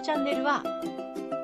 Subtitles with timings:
[0.00, 0.62] のチャンネルは、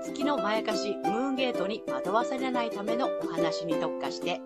[0.02, 4.40] 月のまやかしムーンゲートに惑わされないためのお話に特化して、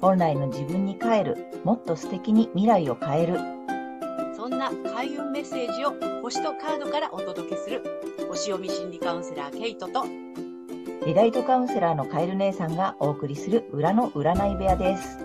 [0.00, 3.38] 本来の自分に帰る、もっと素敵に未来を変える。
[4.34, 7.82] そんな開運メッセージを星とカードからお届けする、
[8.26, 10.04] 星読み心理カウンセラーケイトと、
[11.04, 15.18] リライトカウンセラーのカエル姉さんがお送りする裏の占い部屋です。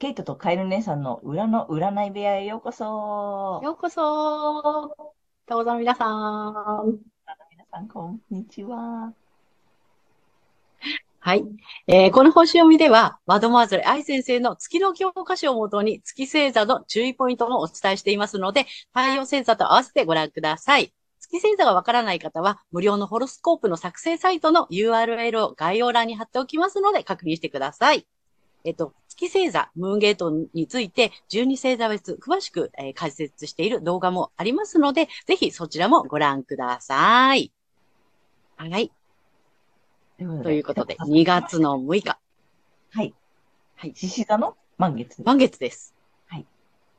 [0.00, 3.60] ケイトとカエル姉さんの裏の占い部屋へようこそ。
[3.62, 4.96] ようこそ
[5.46, 7.00] タオザの皆さん。
[7.50, 9.12] 皆さん、こんにちは。
[11.18, 11.44] はい。
[11.86, 20.94] えーこの星読みでは、マドモアゼル愛先生の月の教科書をもとに月星座の注意ポイントもお伝えしていますので、太陽星座と合わせてご覧ください。
[21.20, 28.06] 月星座がわからない方は、無料のホロスコープの作成サイトの URL を概要欄に貼っておきますので、確認してください。
[28.64, 37.52] えっと、月星座、ムーンゲートについて、12星座別、詳しく、えー解説している動画もありますので、ぜひそちらもご覧ください。
[38.56, 38.92] はい。
[40.18, 42.18] ということで、2月の6日。
[42.92, 43.14] はい。
[43.76, 43.92] はい。
[43.94, 45.22] 獅子座の満月。
[45.24, 45.94] 満月です。
[46.26, 46.46] はい。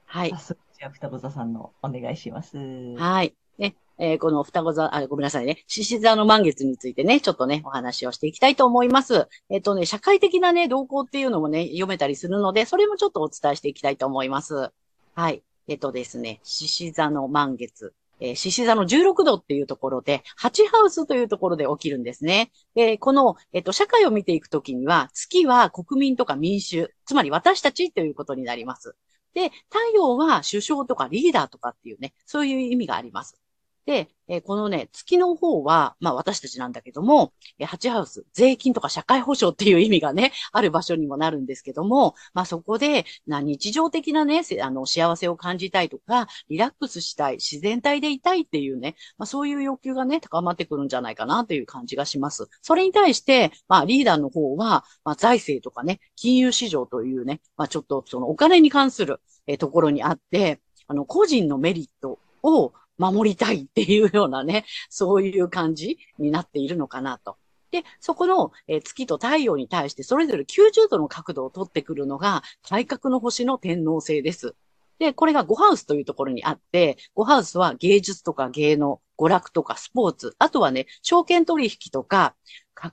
[0.05, 0.37] はい早。
[0.37, 2.57] 速、じゃあ、双子座さんのお願いします。
[2.57, 3.35] はい。
[3.59, 5.63] ね、えーこの双子座、あ、ごめんなさいね。
[5.67, 9.27] 獅子座の満月についてね、ちょっとね、お話をしていきたいと思います。
[9.51, 14.71] えっ、とね、社会的なね、動向っていうのもね、読めたりするので、それもちょっとお伝えしていきたいと思います。
[15.13, 15.43] はい。
[15.67, 17.93] えっ、とですね、獅子座の満月。
[18.19, 22.51] えー獅子座の16度っていうところで、8ハウスというところで起きるんですね。
[22.73, 28.95] で、この、えっ、と、社会を見ていくときには、月は国民とか民主、つまり私たちということになります。
[29.35, 33.37] で、太陽は首相とかリーダーとかっていうね、そういう意味があります。
[33.85, 52.47] で、えこのね、月の方は、まあ私たちなんだけども、えーハチハウス、税金とか社会保障っていう意味がね、 ある場所にもなるんですけども、まあそこで、な日常的なね、あの、幸せを感じたいとか、リラックスしたい、自然体でいたいっていうね、まあそういう欲求がね、高まってくるんじゃないかなという感じがします。
[52.61, 67.37] それに対して、まあリーダーの方は、まあ財政とかね、金融市場というね、まあちょっとそのお金に関する、えところにあって、あの、個人のメリットを守りたいっていうようなね、そういう感じになっているのかなと。
[67.71, 74.55] で、そこの、え月と太陽に対してそれぞれ90度の角度を取ってくるのが体格の星の天皇星です。
[75.01, 82.35] で、これが5ハウスというところにあって、5ハウスは芸術とか芸能、娯楽とかスポーツ、あとはね、証券取引とか、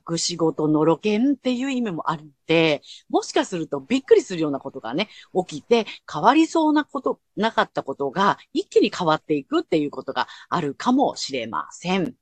[0.09, 5.07] 隠し事の露見っていう意味もあるんで、もしかするとびっくりするようなことがね、
[5.47, 12.15] 起きて、変わりそうなこと、なかったことが一気に変わっていくっていうことがあるかもしれません。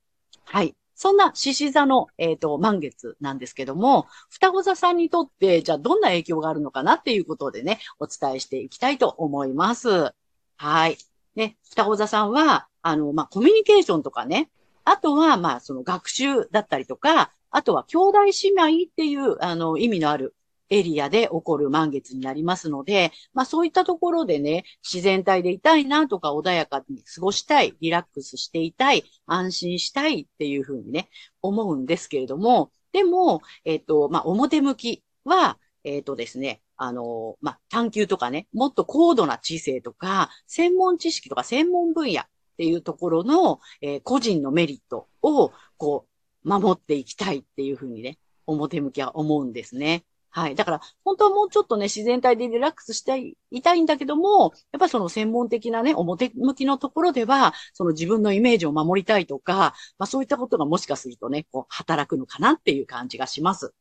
[0.44, 0.75] はい。
[0.97, 10.12] そんな獅子座の、えっ、と、満月なんですけども、双子座さんにとって、じゃあどんな影響があるのかなっていうことでね、お伝えしていきたいと思います。
[10.56, 10.97] はい。
[11.36, 14.50] ね、双子座さんは、あの、まあ、コミュニケーションとかね、
[14.86, 20.36] あとは、まあ、その学習だったりとか、あとは兄弟姉妹っていう、あの、意味のある
[20.69, 31.09] エリアで起こる満月になりますので、まあそういったところでね、自然体でいたいなとか穏やかに過ごしたい、リラックスしていたい、安心したいっていうふうにね、
[31.41, 42.25] 思うんですけれども、でも、えっ、と、まあ表向きは、えっ、とですね、あの、まあ探求とかね、もっと高度な知性とか、専門知識とか専門分野っ
[42.57, 46.07] ていうところの、えー個人のメリットを、こ
[46.44, 50.06] う、守っていきたいっていうふうにね、表向きは思うんですね。
[50.38, 50.56] はい。
[50.56, 63.74] だから、本当はもうちょっとね、自然体でリラックスしたい、たいんだけども、やっぱその専門的なね、表向きのところでは、その自分のイメージを守りたいとか、まあそういったことがもしかするとね、こう、働くのかなっていう感じがします。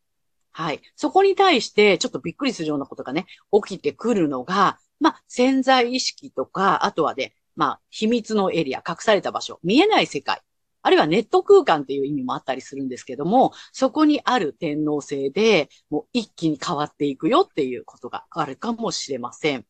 [0.50, 0.80] はい。
[0.94, 10.40] そこに対して、ちょっとびっくりするようなことがね、起きてくるのが、まあ、潜在意識とか、あとはね、まあ、秘密のエリア、隠された場所、見えない世界、
[10.86, 19.66] あるいはネット空間っていう意味もあったりするんですけども、そこにある天皇制で、もう一気に変わっていくよっていうことがあるかもしれません。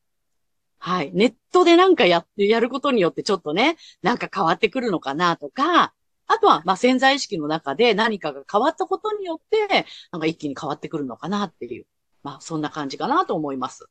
[0.79, 1.11] はい。
[1.15, 5.95] ネットでなんかやって、やることによってちょっとね、なんか変わってくるのかなとか、
[6.27, 11.87] あとは、まあ、潜在意識の中で何かが変わったことによって、なんか一気に変わってくるのかなっていう、
[12.23, 13.87] まあ、そんな感じかなと思います。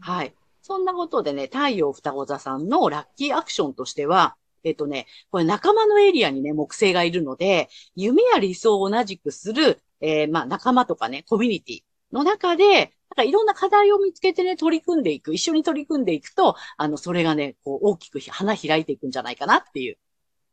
[0.00, 0.34] はい。
[0.60, 11.80] そんなことでね、太陽双子座さんのラッキーアクションとしては、えっとね、これ仲間のエリアにね、木星がいるので、夢や理想を同じくする、えーまあ仲間とかね、コミュニティ
[12.12, 19.98] の中で、なんかいろんな課題を見つけてね、取り組んでいく、一緒に取り組んでいくと、あの、それがね、こう大きく花開いていくんじゃないかなっていう、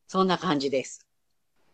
[0.07, 1.07] そんな感じです。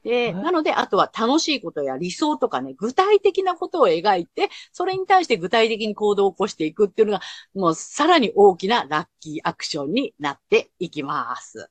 [0.03, 7.21] で、えなので、あとは楽しいことや理想とかね、具体的なことを描いて、それに対して具体的に行動を起こしていくっていうのが、
[7.53, 11.69] もうさらに大きなラッキーアクションになっていきます。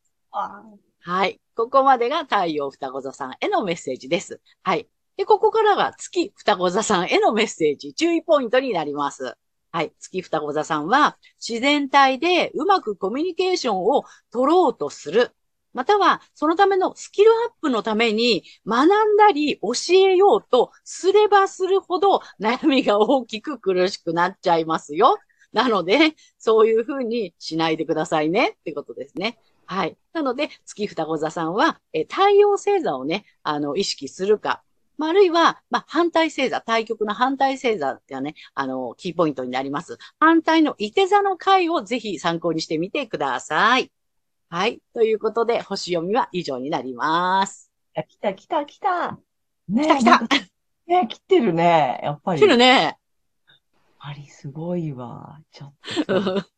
[1.00, 1.40] はい。
[1.54, 4.40] ここまでが太陽双子座さんへのメッセージです。
[4.62, 4.88] はい。
[5.16, 9.36] で、ここからが月双子座さんへのメッセージ、注意ポイントになります。
[9.70, 9.92] はい。
[9.98, 15.34] 月双子座さんは、自然体でうまくコミュニケーションを取ろうとする。
[15.74, 25.18] または、そのためのスキルアップのために学んだり教えようとすればするほど悩みが大きく苦しくなっちゃいますよ。
[25.52, 29.38] なので、そういうふうにしないでくださいねってことですね。
[29.70, 29.98] はい。
[30.14, 34.62] なので、月双子座さんは、えー太陽星座をね、あの、意識するか、
[34.96, 39.98] まあ、あるいは、まあ、反対星座、対極の反対星座がね、あの、キーポイントになります。
[40.18, 43.92] 反対の伊手座の回をぜひ参考にしてみてください。
[44.48, 44.80] はい。
[44.94, 47.70] ということで、星読みは以上になります。
[47.94, 48.02] あ。
[48.04, 49.18] 来た来た来た。
[49.68, 50.36] ね来た来た
[50.86, 52.00] ね来てるね。
[52.02, 52.40] やっぱり。
[52.40, 52.66] 来るね。
[52.82, 52.96] やっ
[53.98, 55.40] ぱりすごいわ。
[55.52, 55.74] ちょっ
[56.06, 56.46] と。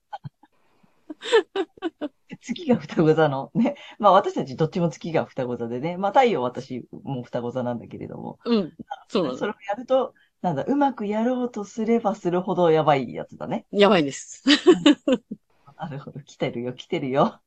[2.41, 3.77] 月が双子座のね。
[3.99, 5.97] まあ私たちどっちも月が双子座でね。
[5.97, 8.39] まあ太陽私も双子座なんだけれども。
[8.45, 8.73] うん。
[9.09, 9.37] そうなの。
[9.37, 13.67] それをやると、なんだ、うまくやろうとすればするほどやばいやつだね。
[13.71, 14.43] やばいです。
[15.77, 16.21] なるほど。
[16.21, 17.41] 来てるよ、来てるよ。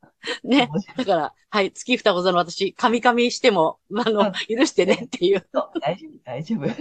[0.44, 0.70] ね。
[0.98, 5.48] だから、はい、月双子座の私、カミカミしても、あの、許してねっていう。
[5.81, 6.66] 大丈夫、大丈夫。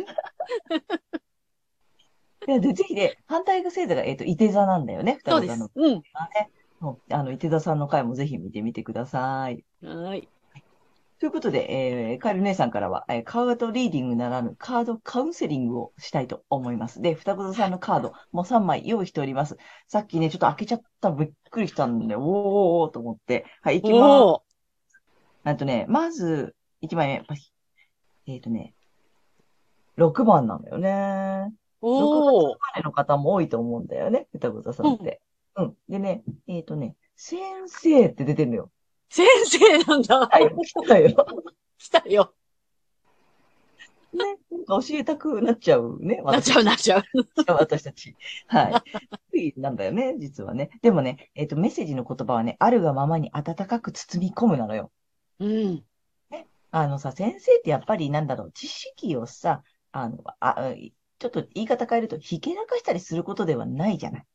[2.49, 5.71] いやで、ぜひね、反対が星座が、えっ、と、伊手座なんだよね、双そうです子座の。。
[5.75, 5.93] うん。
[5.93, 6.03] そう
[7.11, 9.65] あの、伊手座さんの回もぜひ見てみてください。
[9.83, 10.29] はい。
[11.23, 17.01] ということで、えー、カエル姉さんからは、えーカードリーディングならぬカードカウンセリングをしたいと思います。
[17.01, 19.57] で、双子座さんのカード、もう3枚用意しております。
[19.87, 23.47] さっきね、ちょっと開けちゃった、びっくりしたんで、おーおーと思って。
[23.63, 24.01] はい、行きます。
[24.01, 25.51] おー。
[25.51, 27.37] あとね、まず、1枚目、
[28.27, 28.75] えっ、とね、
[29.99, 31.53] 6番なんだよね。
[31.81, 32.55] おー。
[32.55, 35.21] 生まれの方も多いと思うんだよね、双子座さんって。
[35.57, 35.77] うん。
[35.89, 38.71] でね、えっ、とね、先生って出てるのよ。
[39.09, 40.29] 先生なんだ。
[40.29, 41.27] 来たよ、来たよ。
[41.79, 42.35] 来たよ。
[44.13, 44.19] ね、
[44.51, 47.03] なんか教えたくなっちゃうね、なっちゃうなっちゃう。
[47.49, 48.15] 私たち。
[48.47, 48.83] は
[49.33, 49.55] い。
[49.57, 50.71] なんだよね、実はね。
[50.83, 54.93] でもね、えっ、と、メッセージの言葉はね、あるがままに温かく包み込むなのよ。
[55.39, 55.85] うん。
[56.75, 59.63] あのさ、先生ってやっぱりなんだろう、知識をさ、
[59.93, 60.75] あの、あ、
[61.19, 64.27] ちょっと言い方変えると、ひけらかしたりすることではないじゃない。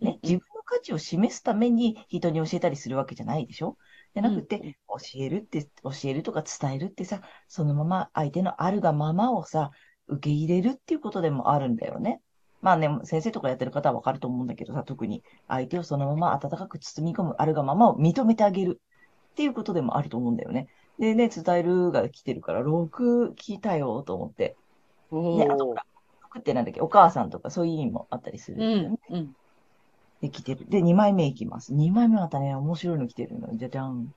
[0.00, 3.76] ね、自分の価値を示すために人に教えたりするわけじゃないでしょ？
[4.14, 4.76] じゃなくて、うん教
[5.20, 9.70] えるって、教えるとか伝えるってさ、そのまま相手のあるがままをさ、
[10.06, 12.20] 受け入れるっていうことでもあるんだよね。
[12.60, 18.80] まあね、先生とかやってる方はわかると思うんだけどさ、特に相手をそのまま温かく包み込む、あるがままを認めてあげる
[19.30, 20.68] っていうことでもあると思うんだよね。
[20.98, 24.56] でね、伝えるが来てるから、6来たよと思って。
[25.10, 25.74] おね、あとほー。
[25.74, 25.86] ら、
[26.20, 28.98] 6ってなんだっけ、お母さんとかそういう意味もあったりするんだよね。
[29.08, 29.16] うん。
[29.16, 29.32] うん。
[30.22, 30.66] で、来てる。
[30.68, 31.74] で、2枚目いきます。
[31.74, 33.56] 2枚目またね、面白いの来てるの。
[33.56, 34.14] じゃじゃん。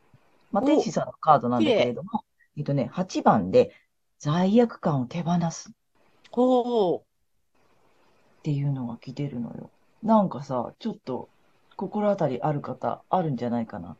[0.51, 2.23] まあ、お天使さんのカードなんだけれども、
[2.55, 3.73] えっとね、8番で、
[4.19, 5.73] 罪悪感を手放すっ
[6.31, 7.01] おー。
[8.43, 9.71] ていうのが来てるのよ。
[10.03, 11.27] なんかさ、ちょっと、
[11.75, 13.97] 心当たりある方、あるんじゃないかな。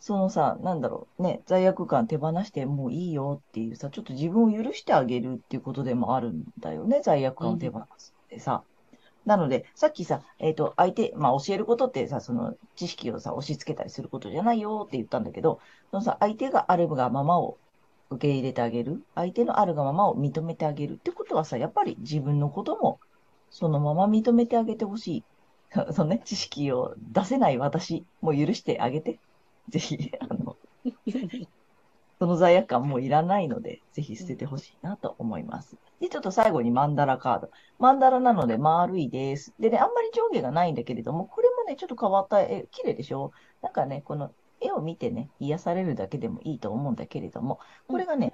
[0.00, 8.64] そのさ、なんだろう、ね、罪悪感手放してもういいよっていうさ、ちょっと自分を許してあげるっていうことでもあるんだよね、罪悪感を手放すってさ。
[9.24, 17.58] なので、さっきさ、えっ、と、相手、まあ、教えることってさ、その知識をさ、押し付けたりすることじゃないよって言ったんだけど、そのさ、相手があるがままを
[18.10, 23.00] 受け入れてあげる、相手のあるがままを認めてあげるってことはさ、やっぱり自分のことも
[23.50, 25.24] そのまま認めてあげてほしい。
[25.94, 29.20] そのね、知識を出せない私も許してあげて。
[29.68, 30.56] ぜひ、あの、
[32.24, 35.76] その罪悪感もういらないので、ぜひ捨ててほしいなと思います。
[36.00, 37.50] で、ちょっと最後にマンダラカード。
[37.78, 39.52] マンダラなので丸いです。
[39.60, 43.32] でね、あんまり上下がないんだけれども、これもね、ちょっと変わった絵、綺麗でしょ？
[43.60, 48.32] なんかね、この絵を見てね、癒されるだけでもいいと思うんだけれども、これがね、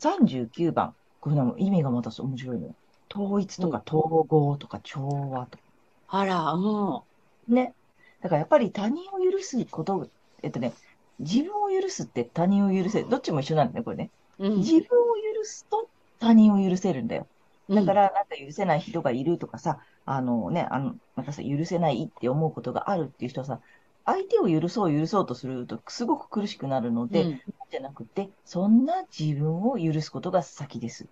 [0.00, 0.96] 39番。
[1.20, 2.74] これの意味がまた面白いのよ。
[3.14, 5.64] 統一とか統合とか調和とか。
[6.08, 7.04] あら、う
[7.48, 7.54] ん。
[7.54, 7.72] ね。
[8.20, 10.08] だからやっぱり他人を許すこと、
[10.42, 10.72] えっとね、
[11.20, 13.08] 自分を許すって他人を許せる？
[13.08, 14.10] どっちも一緒なんだね、これね。
[14.38, 14.56] うん。
[14.58, 15.88] 自分を許すと
[16.20, 17.26] 他人を許せるんだよ。
[17.68, 23.60] だかうん、ら、なんか許せない人がいるとかさ、あのね、あの、なんかさ、許せないって思うことがあるっていう人はさ、
[24.04, 31.06] 相手を許そう許そうとするとすごく苦しくなるので、うんじゃなくて、そんな自分を許すことが先です。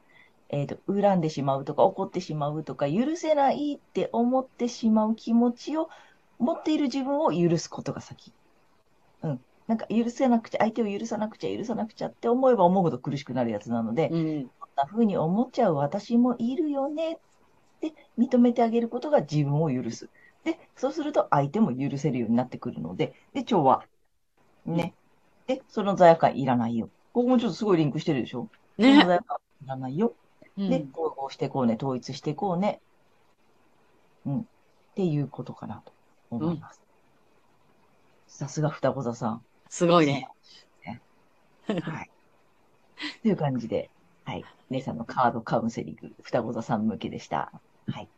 [0.50, 5.88] えっ、と、恨んでしまうとか怒ってしまうとか、許せないって思ってしまう気持ちを
[6.38, 8.34] 持っている自分を許すことが先。
[9.22, 9.40] うん。
[9.70, 14.50] なんか許せなくちゃ、相手を許さなくちゃ、許さなくちゃって思えば思うほど苦しくなるやつなので、うん。
[14.58, 17.18] こんな風に思っちゃう私もいるよねっ
[17.80, 20.08] て認めてあげることが自分を許す。
[20.42, 23.84] で、そうすると相手も許せるようになってくるので、で、調和。
[24.66, 24.92] ね。
[25.46, 26.90] で、その罪悪感いらないよ。
[27.12, 28.48] ここもちょっとすごいリンクしてるでしょ？
[28.76, 29.04] そのね。
[29.04, 30.14] 罪悪感いらないよ。
[30.58, 32.80] うんで、統合していこうね、統一していこうね。
[34.26, 34.40] うん。
[34.40, 34.44] っ
[34.96, 35.92] ていうことかなと
[36.28, 36.80] 思います。
[38.26, 39.42] さすが双子座さん。
[39.70, 40.28] すごいね。
[41.66, 42.10] はい。
[43.22, 43.88] という感じで、
[44.24, 44.44] はい。
[44.70, 47.52] 姉さんのカードカウンセリング、双子座さん向けでした。
[47.86, 48.08] はい。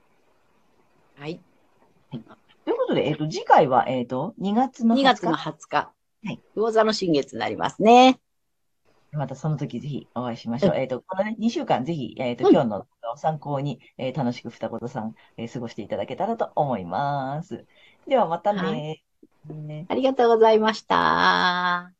[1.18, 1.40] はい。
[2.10, 5.14] ということで、えっ、と、次回は、えっ、と、2月の20 2日。
[5.14, 5.76] 月の20日。
[5.76, 5.92] は
[6.32, 6.40] い。
[6.56, 8.18] 魚座の新月になりますね。
[9.12, 10.72] またその時ぜひお会いしましょう。
[10.72, 17.66] う えっ、と、このね、2週間ぜひ、えっ、と、うん今日のを参考に、えー楽しく双子座さん、えー過ごしていただけたらと思います。
[18.08, 19.02] ではまたね。
[19.02, 19.11] は
[19.88, 21.94] ありがとうございました。